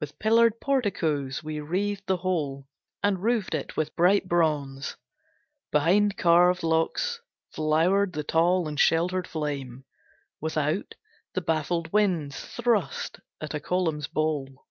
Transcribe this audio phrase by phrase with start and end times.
[0.00, 2.66] With pillared porticos we wreathed the whole,
[3.04, 4.96] And roofed it with bright bronze.
[5.70, 7.20] Behind carved locks
[7.52, 9.84] Flowered the tall and sheltered flame.
[10.40, 10.96] Without,
[11.34, 14.66] The baffled winds thrust at a column's bole.